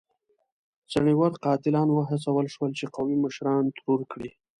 څڼيور 0.91 1.31
قاتلان 1.43 1.87
وهڅول 1.91 2.45
شول 2.53 2.71
چې 2.79 2.85
قومي 2.95 3.17
مشران 3.23 3.63
ترور 3.77 4.01
کړي. 4.11 4.29